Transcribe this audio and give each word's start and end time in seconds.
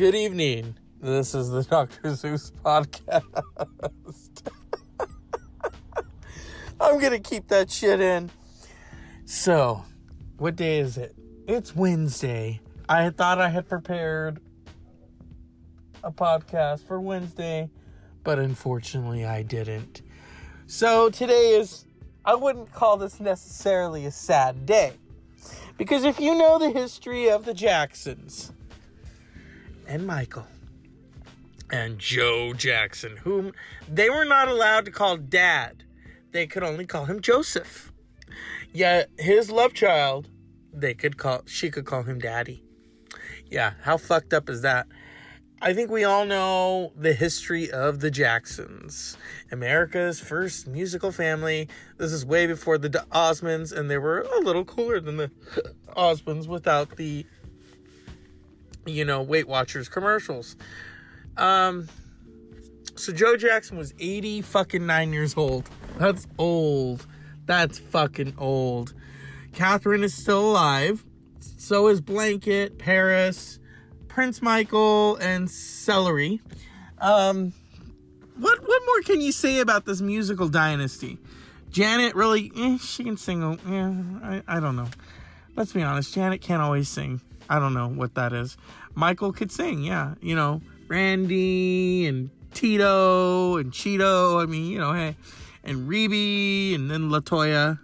Good 0.00 0.14
evening. 0.14 0.76
This 0.98 1.34
is 1.34 1.50
the 1.50 1.62
Dr. 1.70 2.14
Zeus 2.14 2.52
podcast. 2.64 3.20
I'm 6.80 6.98
going 6.98 7.12
to 7.12 7.18
keep 7.20 7.48
that 7.48 7.70
shit 7.70 8.00
in. 8.00 8.30
So, 9.26 9.84
what 10.38 10.56
day 10.56 10.78
is 10.78 10.96
it? 10.96 11.14
It's 11.46 11.76
Wednesday. 11.76 12.62
I 12.88 13.10
thought 13.10 13.42
I 13.42 13.50
had 13.50 13.68
prepared 13.68 14.40
a 16.02 16.10
podcast 16.10 16.86
for 16.86 16.98
Wednesday, 16.98 17.68
but 18.24 18.38
unfortunately 18.38 19.26
I 19.26 19.42
didn't. 19.42 20.00
So, 20.66 21.10
today 21.10 21.56
is, 21.56 21.84
I 22.24 22.36
wouldn't 22.36 22.72
call 22.72 22.96
this 22.96 23.20
necessarily 23.20 24.06
a 24.06 24.10
sad 24.10 24.64
day. 24.64 24.94
Because 25.76 26.04
if 26.04 26.18
you 26.18 26.34
know 26.38 26.58
the 26.58 26.70
history 26.70 27.28
of 27.28 27.44
the 27.44 27.52
Jacksons 27.52 28.52
and 29.90 30.06
Michael 30.06 30.46
and 31.68 31.98
Joe 31.98 32.54
Jackson, 32.54 33.16
whom 33.18 33.52
they 33.88 34.08
were 34.08 34.24
not 34.24 34.48
allowed 34.48 34.84
to 34.84 34.90
call 34.92 35.16
dad, 35.16 35.82
they 36.30 36.46
could 36.46 36.62
only 36.62 36.86
call 36.86 37.06
him 37.06 37.20
Joseph. 37.20 37.92
Yet 38.72 39.10
his 39.18 39.50
love 39.50 39.74
child, 39.74 40.28
they 40.72 40.94
could 40.94 41.16
call 41.16 41.42
she 41.46 41.70
could 41.70 41.84
call 41.84 42.04
him 42.04 42.20
daddy. 42.20 42.62
Yeah, 43.50 43.72
how 43.82 43.96
fucked 43.96 44.32
up 44.32 44.48
is 44.48 44.62
that? 44.62 44.86
I 45.60 45.74
think 45.74 45.90
we 45.90 46.04
all 46.04 46.24
know 46.24 46.92
the 46.96 47.12
history 47.12 47.70
of 47.70 48.00
the 48.00 48.10
Jacksons, 48.10 49.18
America's 49.50 50.20
first 50.20 50.68
musical 50.68 51.10
family. 51.10 51.68
This 51.98 52.12
is 52.12 52.24
way 52.24 52.46
before 52.46 52.78
the 52.78 52.88
Osmonds, 53.12 53.76
and 53.76 53.90
they 53.90 53.98
were 53.98 54.20
a 54.20 54.38
little 54.38 54.64
cooler 54.64 55.00
than 55.00 55.16
the 55.16 55.30
Osmonds 55.96 56.46
without 56.46 56.96
the, 56.96 57.26
you 58.86 59.04
know, 59.04 59.22
Weight 59.22 59.48
Watchers 59.48 59.88
commercials. 59.88 60.56
Um, 61.36 61.88
so 62.96 63.12
Joe 63.12 63.36
Jackson 63.36 63.78
was 63.78 63.94
80 63.98 64.42
fucking 64.42 64.84
nine 64.84 65.12
years 65.12 65.36
old. 65.36 65.68
That's 65.98 66.26
old. 66.38 67.06
That's 67.46 67.78
fucking 67.78 68.34
old. 68.38 68.94
Catherine 69.52 70.04
is 70.04 70.14
still 70.14 70.50
alive. 70.50 71.04
So 71.40 71.88
is 71.88 72.00
Blanket, 72.00 72.78
Paris, 72.78 73.58
Prince 74.08 74.42
Michael, 74.42 75.16
and 75.16 75.50
Celery. 75.50 76.40
Um, 76.98 77.52
what 78.36 78.60
what 78.66 78.82
more 78.86 79.02
can 79.02 79.20
you 79.20 79.32
say 79.32 79.60
about 79.60 79.84
this 79.84 80.00
musical 80.00 80.48
dynasty? 80.48 81.18
Janet 81.70 82.14
really, 82.14 82.52
eh, 82.56 82.78
she 82.78 83.04
can 83.04 83.16
sing. 83.16 83.40
Yeah, 83.68 83.92
I, 84.22 84.56
I 84.56 84.60
don't 84.60 84.76
know. 84.76 84.88
Let's 85.56 85.72
be 85.72 85.82
honest. 85.82 86.14
Janet 86.14 86.40
can't 86.40 86.62
always 86.62 86.88
sing. 86.88 87.20
I 87.50 87.58
don't 87.58 87.74
know 87.74 87.88
what 87.88 88.14
that 88.14 88.32
is. 88.32 88.56
Michael 88.94 89.32
could 89.32 89.50
sing. 89.50 89.82
Yeah, 89.82 90.14
you 90.22 90.36
know, 90.36 90.62
Randy 90.86 92.06
and 92.06 92.30
Tito 92.54 93.56
and 93.56 93.72
Cheeto. 93.72 94.40
I 94.40 94.46
mean, 94.46 94.70
you 94.70 94.78
know, 94.78 94.92
hey, 94.92 95.16
and 95.64 95.88
Rebbie 95.88 96.74
and 96.74 96.88
then 96.90 97.10
Latoya. 97.10 97.80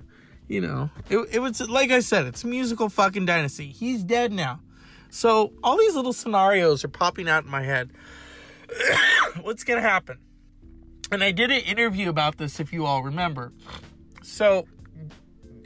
You 0.48 0.60
know, 0.60 0.90
it, 1.10 1.18
it 1.32 1.38
was 1.40 1.60
like 1.68 1.90
I 1.90 1.98
said, 1.98 2.26
it's 2.26 2.44
musical 2.44 2.88
fucking 2.88 3.26
dynasty. 3.26 3.66
He's 3.66 4.04
dead 4.04 4.32
now. 4.32 4.60
So 5.10 5.52
all 5.64 5.76
these 5.76 5.96
little 5.96 6.12
scenarios 6.12 6.84
are 6.84 6.88
popping 6.88 7.28
out 7.28 7.44
in 7.44 7.50
my 7.50 7.64
head. 7.64 7.90
What's 9.40 9.64
gonna 9.64 9.80
happen? 9.80 10.18
And 11.10 11.24
I 11.24 11.32
did 11.32 11.50
an 11.50 11.62
interview 11.62 12.08
about 12.08 12.38
this, 12.38 12.60
if 12.60 12.72
you 12.72 12.86
all 12.86 13.02
remember. 13.02 13.52
So 14.22 14.68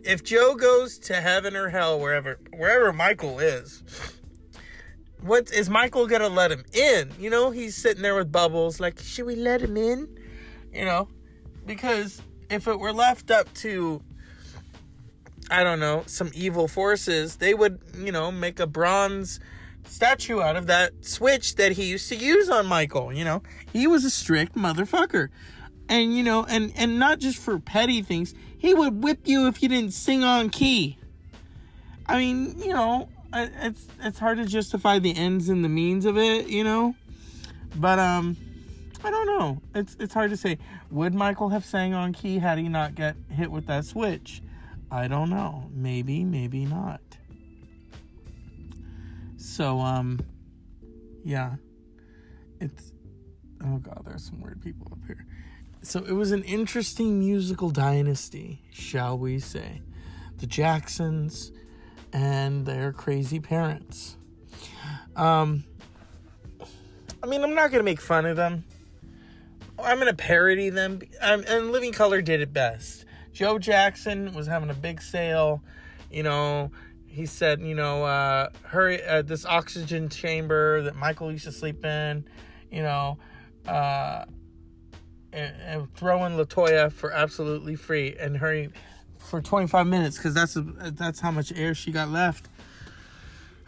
if 0.04 0.22
Joe 0.22 0.54
goes 0.54 0.98
to 1.00 1.14
heaven 1.14 1.56
or 1.56 1.68
hell, 1.68 1.98
wherever 1.98 2.38
wherever 2.56 2.92
Michael 2.92 3.38
is, 3.38 3.82
what 5.20 5.50
is 5.52 5.68
Michael 5.68 6.06
gonna 6.06 6.28
let 6.28 6.50
him 6.50 6.64
in? 6.72 7.10
You 7.18 7.30
know, 7.30 7.50
he's 7.50 7.76
sitting 7.76 8.02
there 8.02 8.14
with 8.14 8.32
bubbles, 8.32 8.80
like, 8.80 8.98
should 8.98 9.26
we 9.26 9.36
let 9.36 9.62
him 9.62 9.76
in? 9.76 10.08
You 10.72 10.84
know, 10.84 11.08
because 11.66 12.22
if 12.48 12.68
it 12.68 12.78
were 12.78 12.92
left 12.92 13.30
up 13.30 13.52
to 13.54 14.02
I 15.50 15.64
don't 15.64 15.80
know, 15.80 16.04
some 16.06 16.30
evil 16.32 16.68
forces, 16.68 17.36
they 17.36 17.54
would, 17.54 17.80
you 17.98 18.12
know, 18.12 18.30
make 18.30 18.60
a 18.60 18.68
bronze 18.68 19.40
statue 19.84 20.40
out 20.40 20.54
of 20.54 20.68
that 20.68 21.04
switch 21.04 21.56
that 21.56 21.72
he 21.72 21.84
used 21.84 22.08
to 22.10 22.16
use 22.16 22.48
on 22.48 22.66
Michael, 22.66 23.12
you 23.12 23.24
know. 23.24 23.42
He 23.72 23.88
was 23.88 24.04
a 24.04 24.10
strict 24.10 24.54
motherfucker. 24.54 25.28
And 25.90 26.16
you 26.16 26.22
know, 26.22 26.46
and 26.48 26.72
and 26.76 26.98
not 26.98 27.18
just 27.18 27.38
for 27.38 27.58
petty 27.58 28.00
things, 28.00 28.32
he 28.56 28.72
would 28.72 29.02
whip 29.02 29.26
you 29.26 29.48
if 29.48 29.62
you 29.62 29.68
didn't 29.68 29.92
sing 29.92 30.24
on 30.24 30.48
key. 30.48 30.96
I 32.06 32.16
mean, 32.16 32.58
you 32.58 32.72
know, 32.72 33.08
it's 33.34 33.86
it's 34.00 34.18
hard 34.18 34.38
to 34.38 34.46
justify 34.46 35.00
the 35.00 35.14
ends 35.14 35.48
and 35.48 35.62
the 35.62 35.68
means 35.68 36.06
of 36.06 36.16
it, 36.16 36.46
you 36.46 36.64
know. 36.64 36.94
But 37.76 37.98
um 37.98 38.36
I 39.02 39.10
don't 39.10 39.26
know. 39.26 39.60
It's 39.74 39.96
it's 39.98 40.14
hard 40.14 40.30
to 40.30 40.36
say. 40.36 40.58
Would 40.90 41.14
Michael 41.14 41.48
have 41.50 41.64
sang 41.64 41.92
on 41.92 42.12
key 42.12 42.38
had 42.38 42.58
he 42.58 42.68
not 42.68 42.94
get 42.94 43.16
hit 43.28 43.50
with 43.50 43.66
that 43.66 43.84
switch? 43.84 44.42
I 44.90 45.06
don't 45.08 45.30
know. 45.30 45.70
Maybe, 45.72 46.24
maybe 46.24 46.64
not. 46.64 47.00
So, 49.36 49.78
um, 49.78 50.20
yeah. 51.24 51.54
It's, 52.60 52.92
oh 53.64 53.78
god, 53.78 54.02
there's 54.04 54.24
some 54.24 54.40
weird 54.40 54.60
people 54.60 54.88
up 54.90 54.98
here. 55.06 55.26
So 55.82 56.04
it 56.04 56.12
was 56.12 56.30
an 56.30 56.44
interesting 56.44 57.18
musical 57.18 57.70
dynasty, 57.70 58.62
shall 58.70 59.16
we 59.16 59.38
say. 59.38 59.80
The 60.38 60.46
Jacksons 60.46 61.52
and 62.12 62.66
their 62.66 62.92
crazy 62.92 63.40
parents. 63.40 64.16
Um, 65.16 65.64
I 67.22 67.26
mean, 67.26 67.42
I'm 67.42 67.54
not 67.54 67.70
going 67.70 67.80
to 67.80 67.84
make 67.84 68.00
fun 68.00 68.26
of 68.26 68.36
them. 68.36 68.64
I'm 69.78 69.98
going 69.98 70.08
to 70.08 70.16
parody 70.16 70.70
them. 70.70 71.00
And 71.20 71.72
Living 71.72 71.92
Color 71.92 72.22
did 72.22 72.40
it 72.40 72.52
best 72.52 73.06
Joe 73.32 73.58
Jackson 73.58 74.34
was 74.34 74.46
having 74.46 74.70
a 74.70 74.74
big 74.74 75.00
sale. 75.00 75.62
You 76.10 76.22
know, 76.22 76.72
he 77.06 77.26
said, 77.26 77.60
you 77.62 77.74
know, 77.74 78.04
uh, 78.04 78.50
hurry, 78.62 79.02
uh, 79.02 79.22
this 79.22 79.46
oxygen 79.46 80.08
chamber 80.08 80.82
that 80.82 80.96
Michael 80.96 81.32
used 81.32 81.44
to 81.44 81.52
sleep 81.52 81.84
in, 81.84 82.24
you 82.70 82.82
know, 82.82 83.18
uh, 83.66 84.24
and, 85.32 85.54
and 85.62 85.94
Latoya 85.94 86.92
for 86.92 87.12
absolutely 87.12 87.76
free 87.76 88.16
and 88.18 88.36
hurry 88.36 88.70
for 89.18 89.40
25 89.40 89.86
minutes 89.86 90.16
because 90.16 90.34
that's 90.34 90.56
a, 90.56 90.62
that's 90.62 91.20
how 91.20 91.30
much 91.30 91.52
air 91.52 91.74
she 91.74 91.92
got 91.92 92.08
left. 92.08 92.48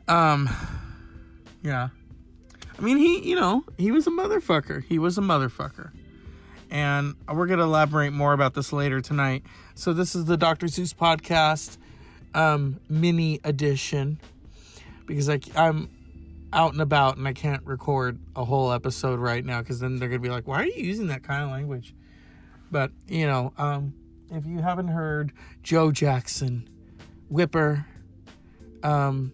Um, 0.09 0.49
yeah. 1.63 1.89
I 2.79 2.83
mean, 2.83 2.97
he, 2.97 3.29
you 3.29 3.37
know, 3.37 3.65
he 3.79 3.93
was 3.93 4.07
a 4.07 4.11
motherfucker. 4.11 4.83
He 4.85 4.99
was 4.99 5.19
a 5.19 5.21
motherfucker 5.21 5.91
and 6.73 7.15
we're 7.29 7.47
going 7.47 7.59
to 7.59 7.65
elaborate 7.65 8.15
more 8.15 8.33
about 8.33 8.55
this 8.55 8.73
later 8.73 9.03
tonight. 9.03 9.45
So, 9.75 9.93
this 9.93 10.15
is 10.15 10.25
the 10.25 10.39
Dr. 10.39 10.69
Zeus 10.69 10.95
podcast 10.95 11.77
um, 12.35 12.81
mini 12.89 13.41
edition 13.45 14.19
because 15.07 15.29
I, 15.29 15.39
I'm 15.55 15.91
out 16.53 16.73
and 16.73 16.83
about 16.83 17.17
and 17.17 17.27
I 17.27 17.33
can't 17.33 17.65
record 17.65 18.19
a 18.37 18.45
whole 18.45 18.73
episode 18.73 19.19
right 19.19 19.45
now 19.45 19.61
because 19.61 19.81
then 19.81 19.99
they're 19.99 20.09
going 20.09 20.21
to 20.21 20.29
be 20.29 20.33
like, 20.33 20.47
why 20.47 20.63
are 20.63 20.67
you 20.67 20.85
using 20.85 21.09
that 21.09 21.23
kind 21.23 21.43
of 21.45 21.51
language? 21.51 21.95
But, 22.71 22.91
you 23.07 23.27
know, 23.27 23.53
um, 23.59 23.95
if 24.31 24.47
you 24.47 24.59
haven't 24.59 24.89
heard 24.89 25.33
Joe 25.63 25.93
Jackson, 25.93 26.69
Whipper, 27.29 27.87
um, 28.83 29.33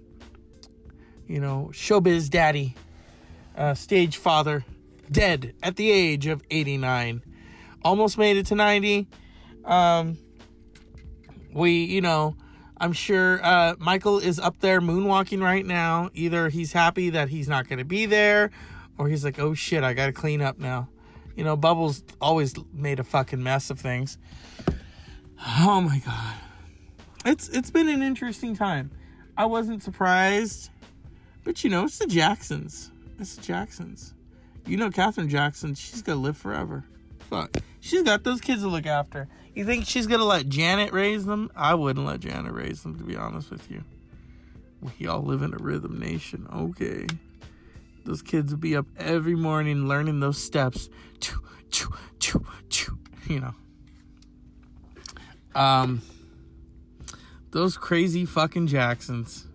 you 1.26 1.40
know, 1.40 1.70
Showbiz 1.72 2.30
Daddy, 2.30 2.74
uh, 3.56 3.74
Stage 3.74 4.16
Father, 4.16 4.64
dead 5.10 5.54
at 5.62 5.76
the 5.76 5.90
age 5.90 6.26
of 6.26 6.42
89 6.50 7.22
almost 7.82 8.18
made 8.18 8.36
it 8.36 8.46
to 8.46 8.54
90. 8.54 9.08
Um, 9.64 10.18
we, 11.52 11.84
you 11.84 12.00
know, 12.00 12.36
I'm 12.80 12.92
sure 12.92 13.44
uh, 13.44 13.74
Michael 13.78 14.18
is 14.18 14.38
up 14.38 14.60
there 14.60 14.80
moonwalking 14.80 15.42
right 15.42 15.66
now. 15.66 16.10
Either 16.14 16.48
he's 16.48 16.72
happy 16.72 17.10
that 17.10 17.28
he's 17.28 17.48
not 17.48 17.68
going 17.68 17.78
to 17.78 17.84
be 17.84 18.06
there, 18.06 18.50
or 18.96 19.08
he's 19.08 19.24
like, 19.24 19.38
oh 19.38 19.54
shit, 19.54 19.82
I 19.82 19.94
got 19.94 20.06
to 20.06 20.12
clean 20.12 20.40
up 20.40 20.58
now. 20.58 20.88
You 21.34 21.44
know, 21.44 21.56
Bubbles 21.56 22.02
always 22.20 22.54
made 22.72 22.98
a 22.98 23.04
fucking 23.04 23.42
mess 23.42 23.70
of 23.70 23.78
things. 23.78 24.18
Oh 25.46 25.80
my 25.80 26.00
god. 26.04 26.34
It's 27.24 27.48
it's 27.48 27.70
been 27.70 27.88
an 27.88 28.02
interesting 28.02 28.56
time. 28.56 28.90
I 29.36 29.46
wasn't 29.46 29.82
surprised. 29.82 30.70
But 31.44 31.62
you 31.62 31.70
know, 31.70 31.84
it's 31.84 31.98
the 31.98 32.06
Jacksons. 32.06 32.90
It's 33.18 33.36
the 33.36 33.42
Jacksons. 33.42 34.14
You 34.66 34.76
know 34.76 34.90
Catherine 34.90 35.28
Jackson, 35.28 35.74
she's 35.74 36.02
gonna 36.02 36.20
live 36.20 36.36
forever. 36.36 36.84
Fuck. 37.28 37.58
She's 37.80 38.02
got 38.02 38.24
those 38.24 38.40
kids 38.40 38.62
to 38.62 38.68
look 38.68 38.86
after. 38.86 39.28
You 39.54 39.64
think 39.64 39.86
she's 39.86 40.06
gonna 40.06 40.24
let 40.24 40.48
Janet 40.48 40.92
raise 40.92 41.24
them? 41.26 41.50
I 41.54 41.74
wouldn't 41.74 42.06
let 42.06 42.20
Janet 42.20 42.52
raise 42.52 42.82
them, 42.82 42.96
to 42.96 43.04
be 43.04 43.16
honest 43.16 43.50
with 43.50 43.70
you. 43.70 43.84
We 44.80 45.08
all 45.08 45.22
live 45.22 45.42
in 45.42 45.52
a 45.52 45.58
rhythm 45.58 45.98
nation. 45.98 46.46
Okay. 46.54 47.06
Those 48.04 48.22
kids 48.22 48.52
would 48.52 48.60
be 48.60 48.76
up 48.76 48.86
every 48.96 49.34
morning 49.34 49.88
learning 49.88 50.20
those 50.20 50.42
steps. 50.42 50.88
Choo, 51.20 51.42
choo, 51.70 51.92
choo, 52.20 52.46
choo. 52.70 52.98
You 53.26 53.40
know. 53.40 53.54
Um 55.54 56.02
those 57.50 57.76
crazy 57.76 58.24
fucking 58.24 58.68
Jacksons. 58.68 59.47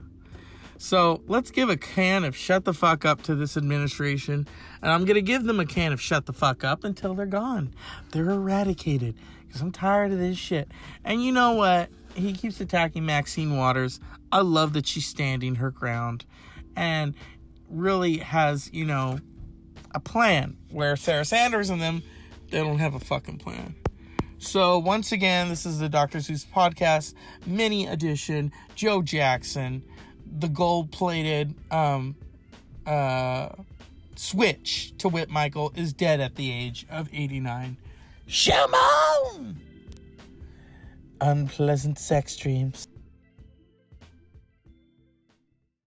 So 0.83 1.21
let's 1.29 1.49
give 1.49 1.69
a 1.69 1.77
can 1.77 2.25
of 2.25 2.35
shut 2.35 2.65
the 2.65 2.73
fuck 2.73 3.05
up 3.05 3.21
to 3.21 3.35
this 3.35 3.55
administration. 3.55 4.45
And 4.81 4.91
I'm 4.91 5.05
going 5.05 5.15
to 5.15 5.21
give 5.21 5.45
them 5.45 5.61
a 5.61 5.65
can 5.65 5.93
of 5.93 6.01
shut 6.01 6.25
the 6.25 6.33
fuck 6.33 6.65
up 6.65 6.83
until 6.83 7.13
they're 7.13 7.25
gone. 7.25 7.73
They're 8.11 8.29
eradicated. 8.29 9.15
Because 9.47 9.61
I'm 9.61 9.71
tired 9.71 10.11
of 10.11 10.19
this 10.19 10.37
shit. 10.37 10.69
And 11.05 11.23
you 11.23 11.31
know 11.31 11.53
what? 11.53 11.89
He 12.15 12.33
keeps 12.33 12.59
attacking 12.59 13.05
Maxine 13.05 13.55
Waters. 13.55 14.01
I 14.29 14.41
love 14.41 14.73
that 14.73 14.85
she's 14.85 15.05
standing 15.05 15.55
her 15.55 15.71
ground 15.71 16.25
and 16.75 17.15
really 17.69 18.17
has, 18.17 18.69
you 18.73 18.83
know, 18.83 19.19
a 19.95 20.01
plan. 20.01 20.57
Where 20.69 20.97
Sarah 20.97 21.23
Sanders 21.23 21.69
and 21.69 21.81
them, 21.81 22.03
they 22.51 22.57
don't 22.57 22.79
have 22.79 22.93
a 22.93 22.99
fucking 22.99 23.37
plan. 23.37 23.75
So 24.37 24.79
once 24.79 25.13
again, 25.13 25.47
this 25.47 25.65
is 25.65 25.79
the 25.79 25.87
Dr. 25.87 26.19
Zeus 26.19 26.45
podcast 26.45 27.13
mini 27.45 27.87
edition. 27.87 28.51
Joe 28.75 29.01
Jackson, 29.01 29.81
the 30.25 30.47
gold-plated 30.47 31.55
um, 31.71 32.15
uh, 32.85 33.49
switch 34.15 34.93
to 34.97 35.09
Whit 35.09 35.29
Michael 35.29 35.71
is 35.75 35.93
dead 35.93 36.19
at 36.19 36.35
the 36.35 36.51
age 36.51 36.85
of 36.89 37.09
89. 37.13 37.77
Shimon! 38.27 39.59
Unpleasant 41.21 41.99
sex 41.99 42.35
dreams. 42.35 42.87